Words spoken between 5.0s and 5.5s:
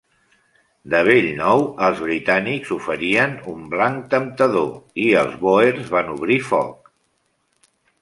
i els